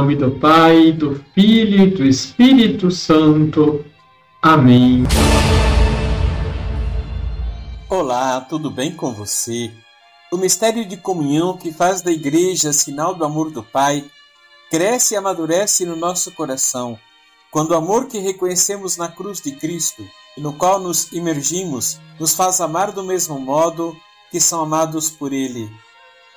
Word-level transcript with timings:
nome 0.00 0.16
do 0.16 0.30
Pai, 0.30 0.92
do 0.92 1.22
Filho 1.34 1.82
e 1.82 1.90
do 1.90 2.06
Espírito 2.06 2.90
Santo. 2.90 3.84
Amém. 4.40 5.04
Olá, 7.86 8.40
tudo 8.40 8.70
bem 8.70 8.96
com 8.96 9.12
você? 9.12 9.70
O 10.32 10.38
mistério 10.38 10.86
de 10.86 10.96
comunhão 10.96 11.54
que 11.54 11.70
faz 11.70 12.00
da 12.00 12.10
Igreja 12.10 12.72
sinal 12.72 13.14
do 13.14 13.26
amor 13.26 13.50
do 13.50 13.62
Pai 13.62 14.02
cresce 14.70 15.12
e 15.12 15.16
amadurece 15.18 15.84
no 15.84 15.96
nosso 15.96 16.32
coração 16.32 16.98
quando 17.50 17.72
o 17.72 17.76
amor 17.76 18.06
que 18.06 18.20
reconhecemos 18.20 18.96
na 18.96 19.08
cruz 19.08 19.38
de 19.42 19.52
Cristo 19.52 20.02
e 20.34 20.40
no 20.40 20.54
qual 20.54 20.80
nos 20.80 21.12
imergimos 21.12 22.00
nos 22.18 22.34
faz 22.34 22.58
amar 22.58 22.90
do 22.90 23.04
mesmo 23.04 23.38
modo 23.38 23.94
que 24.30 24.40
são 24.40 24.62
amados 24.62 25.10
por 25.10 25.30
Ele. 25.30 25.70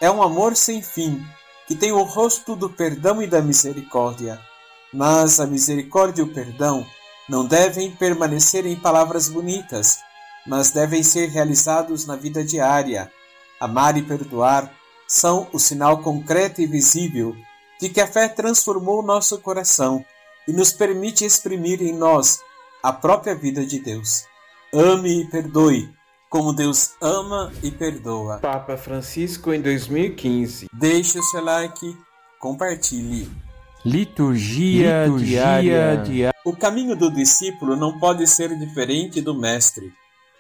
É 0.02 0.12
um 0.12 0.22
amor 0.22 0.54
sem 0.58 0.82
fim, 0.82 1.24
que 1.74 1.80
tem 1.80 1.92
o 1.92 2.04
rosto 2.04 2.56
do 2.56 2.70
perdão 2.70 3.20
e 3.20 3.26
da 3.26 3.42
misericórdia. 3.42 4.40
Mas 4.94 5.40
a 5.40 5.48
misericórdia 5.48 6.22
e 6.22 6.24
o 6.24 6.32
perdão 6.32 6.86
não 7.28 7.44
devem 7.44 7.90
permanecer 7.90 8.64
em 8.68 8.76
palavras 8.76 9.28
bonitas, 9.28 9.98
mas 10.46 10.70
devem 10.70 11.02
ser 11.02 11.30
realizados 11.30 12.06
na 12.06 12.16
vida 12.16 12.46
diária. 12.46 13.12
Amar 13.60 13.98
e 13.98 14.04
perdoar 14.04 14.72
são 15.08 15.48
o 15.52 15.58
sinal 15.58 15.98
concreto 15.98 16.62
e 16.62 16.68
visível 16.68 17.36
de 17.82 17.90
que 17.90 18.00
a 18.00 18.06
fé 18.06 18.28
transformou 18.28 19.02
nosso 19.02 19.40
coração 19.40 20.06
e 20.48 20.54
nos 20.54 20.72
permite 20.72 21.26
exprimir 21.26 21.82
em 21.82 21.92
nós 21.92 22.40
a 22.84 22.94
própria 22.94 23.34
vida 23.34 23.66
de 23.66 23.80
Deus. 23.80 24.26
Ame 24.72 25.22
e 25.22 25.28
perdoe, 25.28 25.90
como 26.34 26.52
Deus 26.52 26.96
ama 27.00 27.54
e 27.62 27.70
perdoa. 27.70 28.40
Papa 28.40 28.76
Francisco 28.76 29.54
em 29.54 29.62
2015. 29.62 30.66
Deixe 30.74 31.20
o 31.20 31.22
seu 31.22 31.44
like, 31.44 31.96
compartilhe. 32.40 33.30
Liturgia, 33.86 35.06
Liturgia 35.06 35.28
diária. 35.62 35.98
diária. 36.04 36.34
O 36.44 36.56
caminho 36.56 36.96
do 36.96 37.14
discípulo 37.14 37.76
não 37.76 38.00
pode 38.00 38.26
ser 38.26 38.58
diferente 38.58 39.22
do 39.22 39.36
mestre. 39.36 39.94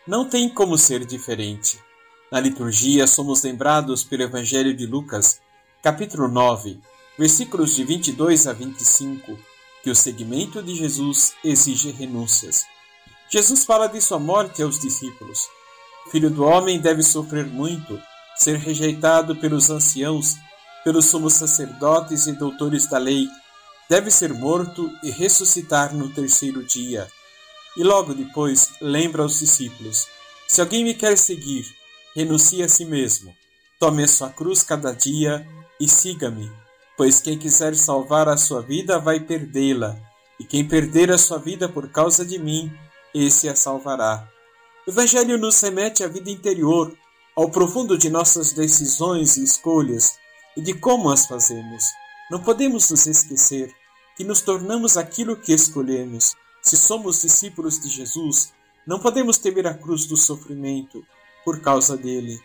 Não 0.07 0.27
tem 0.27 0.49
como 0.49 0.79
ser 0.79 1.05
diferente. 1.05 1.79
Na 2.31 2.39
liturgia 2.39 3.05
somos 3.05 3.43
lembrados 3.43 4.03
pelo 4.03 4.23
Evangelho 4.23 4.75
de 4.75 4.87
Lucas, 4.87 5.41
capítulo 5.83 6.27
9, 6.27 6.79
versículos 7.19 7.75
de 7.75 7.83
22 7.83 8.47
a 8.47 8.53
25 8.53 9.37
que 9.83 9.91
o 9.91 9.95
seguimento 9.95 10.63
de 10.63 10.73
Jesus 10.73 11.35
exige 11.43 11.91
renúncias. 11.91 12.65
Jesus 13.29 13.63
fala 13.63 13.85
de 13.85 14.01
sua 14.01 14.17
morte 14.17 14.63
aos 14.63 14.79
discípulos. 14.79 15.49
Filho 16.11 16.29
do 16.29 16.43
homem 16.43 16.79
deve 16.79 17.01
sofrer 17.01 17.45
muito, 17.45 17.99
ser 18.35 18.57
rejeitado 18.57 19.35
pelos 19.35 19.69
anciãos, 19.69 20.35
pelos 20.83 21.05
sumos 21.05 21.33
sacerdotes 21.33 22.27
e 22.27 22.33
doutores 22.33 22.87
da 22.87 22.97
lei, 22.97 23.27
deve 23.89 24.11
ser 24.11 24.33
morto 24.33 24.91
e 25.01 25.09
ressuscitar 25.09 25.93
no 25.93 26.09
terceiro 26.09 26.63
dia. 26.63 27.07
E 27.77 27.83
logo 27.83 28.13
depois 28.13 28.71
lembra 28.81 29.23
aos 29.23 29.39
discípulos: 29.39 30.07
Se 30.47 30.61
alguém 30.61 30.83
me 30.83 30.93
quer 30.93 31.17
seguir, 31.17 31.65
renuncie 32.15 32.61
a 32.63 32.69
si 32.69 32.85
mesmo, 32.85 33.33
tome 33.79 34.03
a 34.03 34.07
sua 34.07 34.29
cruz 34.29 34.61
cada 34.61 34.91
dia 34.91 35.47
e 35.79 35.87
siga-me. 35.87 36.51
Pois 36.95 37.19
quem 37.19 37.37
quiser 37.37 37.75
salvar 37.75 38.29
a 38.29 38.37
sua 38.37 38.61
vida 38.61 38.99
vai 38.99 39.19
perdê-la, 39.19 39.97
e 40.39 40.43
quem 40.43 40.67
perder 40.67 41.11
a 41.11 41.17
sua 41.17 41.39
vida 41.39 41.67
por 41.67 41.89
causa 41.89 42.23
de 42.23 42.37
mim, 42.37 42.71
esse 43.13 43.49
a 43.49 43.55
salvará. 43.55 44.27
O 44.85 44.91
Evangelho 44.91 45.37
nos 45.37 45.61
remete 45.61 46.03
à 46.03 46.09
vida 46.09 46.29
interior, 46.29 46.93
ao 47.37 47.49
profundo 47.49 47.97
de 47.97 48.09
nossas 48.09 48.51
decisões 48.51 49.37
e 49.37 49.43
escolhas 49.43 50.19
e 50.57 50.61
de 50.61 50.73
como 50.73 51.09
as 51.09 51.25
fazemos. 51.25 51.85
Não 52.29 52.43
podemos 52.43 52.89
nos 52.89 53.07
esquecer 53.07 53.73
que 54.17 54.25
nos 54.25 54.41
tornamos 54.41 54.97
aquilo 54.97 55.37
que 55.37 55.53
escolhemos. 55.53 56.35
Se 56.61 56.75
somos 56.75 57.21
discípulos 57.21 57.79
de 57.79 57.87
Jesus, 57.87 58.51
não 58.85 58.99
podemos 58.99 59.37
temer 59.37 59.67
a 59.67 59.73
cruz 59.73 60.05
do 60.05 60.17
sofrimento 60.17 61.01
por 61.45 61.61
causa 61.61 61.95
dele. 61.95 62.37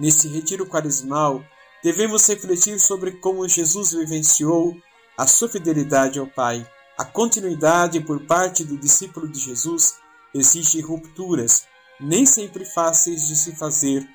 Nesse 0.00 0.26
retiro 0.26 0.66
quaresmal, 0.66 1.44
devemos 1.80 2.26
refletir 2.26 2.80
sobre 2.80 3.12
como 3.12 3.46
Jesus 3.46 3.92
vivenciou 3.92 4.76
a 5.16 5.28
sua 5.28 5.48
fidelidade 5.48 6.18
ao 6.18 6.26
Pai. 6.26 6.68
A 6.98 7.04
continuidade 7.04 8.00
por 8.00 8.20
parte 8.26 8.64
do 8.64 8.76
discípulo 8.76 9.28
de 9.28 9.38
Jesus 9.38 9.94
exige 10.34 10.80
rupturas, 10.80 11.66
nem 12.00 12.24
sempre 12.26 12.64
fáceis 12.64 13.26
de 13.26 13.36
se 13.36 13.54
fazer, 13.56 14.08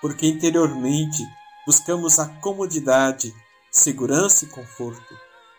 porque 0.00 0.26
interiormente 0.26 1.22
buscamos 1.66 2.18
a 2.18 2.26
comodidade, 2.26 3.34
segurança 3.70 4.44
e 4.44 4.48
conforto. 4.48 5.14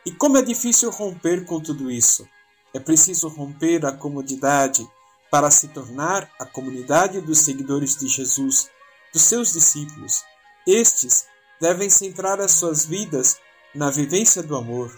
E 0.05 0.11
como 0.11 0.37
é 0.37 0.41
difícil 0.41 0.89
romper 0.89 1.45
com 1.45 1.59
tudo 1.59 1.89
isso? 1.91 2.27
É 2.73 2.79
preciso 2.79 3.27
romper 3.27 3.85
a 3.85 3.91
comodidade 3.91 4.87
para 5.29 5.51
se 5.51 5.69
tornar 5.69 6.29
a 6.39 6.45
comunidade 6.45 7.21
dos 7.21 7.39
seguidores 7.39 7.97
de 7.97 8.07
Jesus, 8.07 8.69
dos 9.13 9.21
seus 9.21 9.53
discípulos. 9.53 10.23
Estes 10.67 11.25
devem 11.59 11.89
centrar 11.89 12.41
as 12.41 12.51
suas 12.51 12.85
vidas 12.85 13.37
na 13.73 13.89
vivência 13.89 14.43
do 14.43 14.55
amor, 14.55 14.91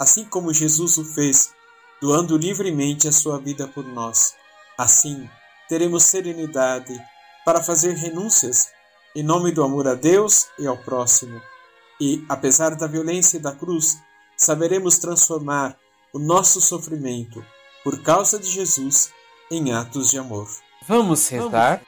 assim 0.00 0.24
como 0.24 0.54
Jesus 0.54 0.96
o 0.96 1.04
fez, 1.04 1.52
doando 2.00 2.36
livremente 2.36 3.06
a 3.08 3.12
sua 3.12 3.38
vida 3.38 3.66
por 3.68 3.84
nós. 3.86 4.34
Assim, 4.76 5.28
teremos 5.68 6.04
serenidade 6.04 7.00
para 7.44 7.62
fazer 7.62 7.94
renúncias 7.94 8.68
em 9.14 9.22
nome 9.22 9.52
do 9.52 9.62
amor 9.62 9.86
a 9.86 9.94
Deus 9.94 10.48
e 10.58 10.66
ao 10.66 10.76
próximo. 10.76 11.40
E, 12.00 12.24
apesar 12.28 12.74
da 12.74 12.88
violência 12.88 13.38
da 13.38 13.52
cruz, 13.52 13.98
saberemos 14.36 14.98
transformar 14.98 15.76
o 16.12 16.18
nosso 16.18 16.60
sofrimento 16.60 17.44
por 17.84 18.02
causa 18.02 18.38
de 18.38 18.50
Jesus 18.50 19.12
em 19.50 19.72
atos 19.72 20.10
de 20.10 20.18
amor. 20.18 20.48
Vamos 20.88 21.28
rezar? 21.28 21.80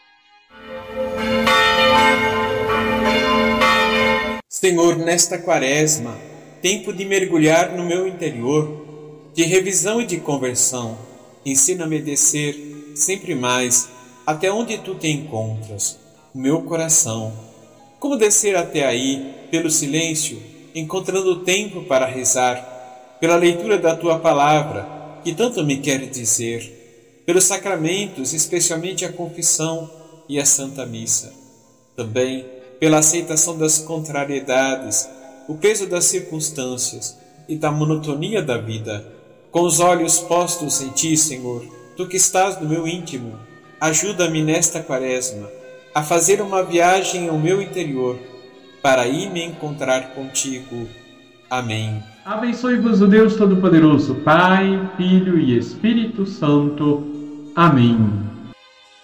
Senhor, 4.48 4.96
nesta 4.96 5.38
quaresma, 5.38 6.16
tempo 6.62 6.92
de 6.92 7.04
mergulhar 7.04 7.72
no 7.72 7.84
meu 7.84 8.06
interior, 8.06 9.30
de 9.34 9.42
revisão 9.42 10.00
e 10.00 10.06
de 10.06 10.18
conversão, 10.18 10.96
ensina-me 11.44 11.98
a 11.98 12.02
descer 12.02 12.75
sempre 12.96 13.34
mais 13.34 13.88
até 14.26 14.50
onde 14.50 14.78
tu 14.78 14.94
te 14.94 15.08
encontras, 15.08 15.98
o 16.34 16.38
meu 16.38 16.62
coração. 16.62 17.32
Como 18.00 18.16
descer 18.16 18.56
até 18.56 18.84
aí, 18.84 19.34
pelo 19.50 19.70
silêncio, 19.70 20.42
encontrando 20.74 21.44
tempo 21.44 21.82
para 21.84 22.06
rezar, 22.06 23.16
pela 23.20 23.36
leitura 23.36 23.78
da 23.78 23.94
tua 23.94 24.18
palavra, 24.18 24.86
que 25.22 25.32
tanto 25.32 25.64
me 25.64 25.78
quer 25.78 26.06
dizer, 26.10 27.22
pelos 27.24 27.44
sacramentos, 27.44 28.32
especialmente 28.32 29.04
a 29.04 29.12
confissão 29.12 29.90
e 30.28 30.38
a 30.38 30.44
Santa 30.44 30.84
Missa. 30.84 31.32
Também 31.94 32.44
pela 32.78 32.98
aceitação 32.98 33.56
das 33.56 33.78
contrariedades, 33.78 35.08
o 35.48 35.54
peso 35.54 35.86
das 35.86 36.04
circunstâncias 36.04 37.16
e 37.48 37.56
da 37.56 37.70
monotonia 37.70 38.42
da 38.42 38.58
vida. 38.58 39.06
Com 39.50 39.62
os 39.62 39.80
olhos 39.80 40.18
postos 40.18 40.80
em 40.80 40.90
Ti, 40.90 41.16
Senhor, 41.16 41.64
Tu 41.96 42.06
que 42.06 42.16
estás 42.16 42.60
no 42.60 42.68
meu 42.68 42.86
íntimo, 42.86 43.38
ajuda-me 43.80 44.42
nesta 44.42 44.80
quaresma 44.80 45.48
a 45.94 46.02
fazer 46.02 46.42
uma 46.42 46.62
viagem 46.62 47.28
ao 47.28 47.38
meu 47.38 47.62
interior 47.62 48.18
para 48.82 49.08
ir 49.08 49.30
me 49.30 49.42
encontrar 49.42 50.10
contigo. 50.10 50.86
Amém. 51.48 52.02
Abençoe-vos 52.22 53.00
o 53.00 53.06
Deus 53.06 53.36
Todo-Poderoso, 53.36 54.16
Pai, 54.16 54.90
Filho 54.98 55.38
e 55.38 55.56
Espírito 55.56 56.26
Santo. 56.26 57.02
Amém. 57.54 57.96